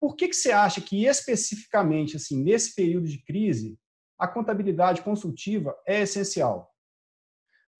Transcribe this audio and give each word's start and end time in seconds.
por 0.00 0.16
que, 0.16 0.28
que 0.28 0.36
você 0.36 0.52
acha 0.52 0.80
que 0.80 1.06
especificamente, 1.06 2.16
assim, 2.16 2.42
nesse 2.42 2.74
período 2.74 3.08
de 3.08 3.18
crise, 3.18 3.78
a 4.18 4.26
contabilidade 4.26 5.02
consultiva 5.02 5.76
é 5.86 6.02
essencial? 6.02 6.74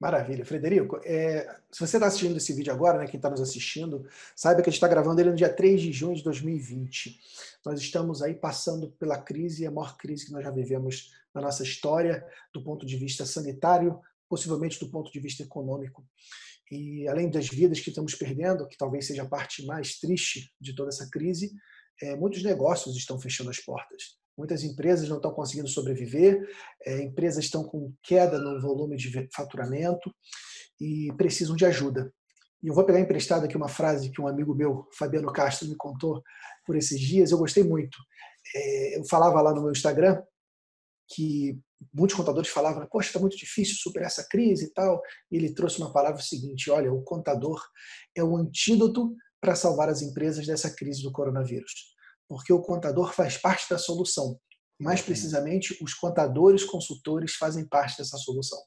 Maravilha. 0.00 0.44
Frederico, 0.44 1.00
é, 1.04 1.58
se 1.72 1.80
você 1.80 1.96
está 1.96 2.06
assistindo 2.06 2.36
esse 2.36 2.52
vídeo 2.52 2.72
agora, 2.72 2.98
né, 2.98 3.06
quem 3.06 3.18
está 3.18 3.28
nos 3.28 3.40
assistindo, 3.40 4.06
saiba 4.36 4.62
que 4.62 4.68
a 4.68 4.70
gente 4.70 4.76
está 4.76 4.86
gravando 4.86 5.20
ele 5.20 5.30
no 5.30 5.36
dia 5.36 5.52
3 5.52 5.80
de 5.80 5.92
junho 5.92 6.14
de 6.14 6.22
2020. 6.22 7.20
Nós 7.66 7.80
estamos 7.80 8.22
aí 8.22 8.34
passando 8.34 8.92
pela 8.92 9.18
crise, 9.18 9.66
a 9.66 9.70
maior 9.72 9.96
crise 9.96 10.26
que 10.26 10.32
nós 10.32 10.44
já 10.44 10.52
vivemos 10.52 11.12
na 11.34 11.40
nossa 11.40 11.64
história, 11.64 12.24
do 12.54 12.62
ponto 12.62 12.86
de 12.86 12.96
vista 12.96 13.26
sanitário, 13.26 14.00
possivelmente 14.28 14.78
do 14.78 14.88
ponto 14.88 15.10
de 15.10 15.18
vista 15.18 15.42
econômico. 15.42 16.06
E 16.70 17.08
além 17.08 17.28
das 17.28 17.48
vidas 17.48 17.80
que 17.80 17.88
estamos 17.88 18.14
perdendo, 18.14 18.68
que 18.68 18.76
talvez 18.76 19.06
seja 19.06 19.22
a 19.22 19.28
parte 19.28 19.66
mais 19.66 19.98
triste 19.98 20.52
de 20.60 20.76
toda 20.76 20.90
essa 20.90 21.08
crise, 21.10 21.52
é, 22.02 22.16
muitos 22.16 22.42
negócios 22.42 22.96
estão 22.96 23.18
fechando 23.18 23.50
as 23.50 23.58
portas. 23.58 24.16
Muitas 24.36 24.62
empresas 24.62 25.08
não 25.08 25.16
estão 25.16 25.32
conseguindo 25.32 25.68
sobreviver, 25.68 26.48
é, 26.86 27.02
empresas 27.02 27.44
estão 27.44 27.64
com 27.64 27.92
queda 28.02 28.38
no 28.38 28.60
volume 28.60 28.96
de 28.96 29.28
faturamento 29.34 30.14
e 30.80 31.12
precisam 31.16 31.56
de 31.56 31.66
ajuda. 31.66 32.12
E 32.62 32.68
eu 32.68 32.74
vou 32.74 32.84
pegar 32.84 33.00
emprestado 33.00 33.44
aqui 33.44 33.56
uma 33.56 33.68
frase 33.68 34.10
que 34.10 34.20
um 34.20 34.28
amigo 34.28 34.54
meu, 34.54 34.88
Fabiano 34.96 35.32
Castro, 35.32 35.68
me 35.68 35.76
contou 35.76 36.22
por 36.64 36.76
esses 36.76 37.00
dias, 37.00 37.30
eu 37.30 37.38
gostei 37.38 37.64
muito. 37.64 37.98
É, 38.54 38.98
eu 38.98 39.04
falava 39.06 39.40
lá 39.40 39.52
no 39.52 39.62
meu 39.62 39.72
Instagram 39.72 40.22
que 41.08 41.58
muitos 41.92 42.16
contadores 42.16 42.50
falavam, 42.50 42.86
poxa, 42.86 43.08
está 43.08 43.20
muito 43.20 43.36
difícil 43.36 43.76
superar 43.78 44.06
essa 44.06 44.26
crise 44.28 44.66
e 44.66 44.70
tal. 44.72 45.00
E 45.30 45.36
ele 45.36 45.54
trouxe 45.54 45.78
uma 45.78 45.92
palavra 45.92 46.20
seguinte: 46.20 46.70
olha, 46.70 46.92
o 46.92 47.02
contador 47.02 47.60
é 48.14 48.22
o 48.22 48.36
antídoto 48.36 49.14
para 49.40 49.54
salvar 49.54 49.88
as 49.88 50.02
empresas 50.02 50.46
dessa 50.46 50.70
crise 50.74 51.02
do 51.02 51.12
coronavírus. 51.12 51.96
Porque 52.28 52.52
o 52.52 52.60
contador 52.60 53.12
faz 53.12 53.36
parte 53.36 53.66
da 53.70 53.78
solução. 53.78 54.38
Mais 54.80 55.02
precisamente, 55.02 55.76
os 55.82 55.94
contadores 55.94 56.64
consultores 56.64 57.34
fazem 57.34 57.66
parte 57.66 57.98
dessa 57.98 58.16
solução. 58.16 58.58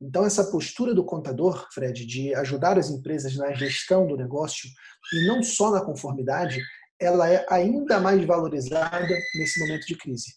Então, 0.00 0.24
essa 0.24 0.48
postura 0.50 0.94
do 0.94 1.04
contador, 1.04 1.66
Fred, 1.72 2.06
de 2.06 2.32
ajudar 2.36 2.78
as 2.78 2.88
empresas 2.88 3.36
na 3.36 3.52
gestão 3.52 4.06
do 4.06 4.16
negócio 4.16 4.68
e 5.12 5.26
não 5.26 5.42
só 5.42 5.72
na 5.72 5.84
conformidade, 5.84 6.60
ela 7.00 7.28
é 7.28 7.44
ainda 7.48 7.98
mais 8.00 8.24
valorizada 8.24 9.08
nesse 9.34 9.58
momento 9.58 9.86
de 9.86 9.96
crise. 9.96 10.34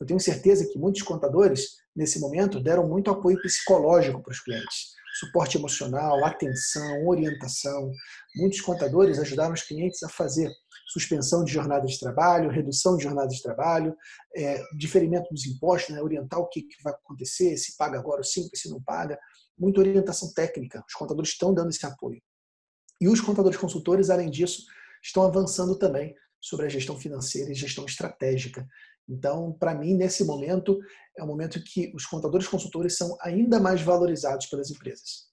Eu 0.00 0.06
tenho 0.06 0.18
certeza 0.18 0.66
que 0.66 0.78
muitos 0.78 1.02
contadores, 1.02 1.76
nesse 1.94 2.18
momento, 2.18 2.60
deram 2.60 2.88
muito 2.88 3.10
apoio 3.10 3.40
psicológico 3.40 4.20
para 4.20 4.32
os 4.32 4.40
clientes. 4.40 4.94
Suporte 5.14 5.56
emocional, 5.56 6.24
atenção, 6.24 7.06
orientação. 7.06 7.92
Muitos 8.36 8.60
contadores 8.60 9.18
ajudaram 9.18 9.54
os 9.54 9.62
clientes 9.62 10.02
a 10.02 10.08
fazer 10.08 10.50
suspensão 10.88 11.44
de 11.44 11.52
jornada 11.52 11.86
de 11.86 11.98
trabalho, 11.98 12.50
redução 12.50 12.96
de 12.96 13.04
jornada 13.04 13.28
de 13.28 13.40
trabalho, 13.40 13.96
é, 14.36 14.60
diferimento 14.76 15.32
dos 15.32 15.46
impostos, 15.46 15.94
né, 15.94 16.02
orientar 16.02 16.40
o 16.40 16.48
que, 16.48 16.62
que 16.62 16.82
vai 16.82 16.92
acontecer, 16.92 17.56
se 17.56 17.76
paga 17.76 17.98
agora 17.98 18.20
o 18.20 18.24
5, 18.24 18.56
se 18.56 18.68
não 18.68 18.82
paga. 18.82 19.18
Muita 19.56 19.80
orientação 19.80 20.32
técnica. 20.34 20.84
Os 20.86 20.94
contadores 20.94 21.30
estão 21.30 21.54
dando 21.54 21.70
esse 21.70 21.86
apoio. 21.86 22.20
E 23.00 23.08
os 23.08 23.20
contadores 23.20 23.58
consultores, 23.58 24.10
além 24.10 24.30
disso, 24.30 24.64
estão 25.02 25.24
avançando 25.24 25.78
também 25.78 26.14
sobre 26.44 26.66
a 26.66 26.68
gestão 26.68 26.98
financeira 26.98 27.50
e 27.50 27.54
gestão 27.54 27.86
estratégica. 27.86 28.68
Então, 29.08 29.56
para 29.58 29.74
mim, 29.74 29.94
nesse 29.94 30.24
momento, 30.24 30.78
é 31.16 31.24
um 31.24 31.26
momento 31.26 31.62
que 31.64 31.90
os 31.94 32.04
contadores 32.04 32.46
consultores 32.46 32.98
são 32.98 33.16
ainda 33.22 33.58
mais 33.58 33.80
valorizados 33.80 34.46
pelas 34.46 34.70
empresas. 34.70 35.30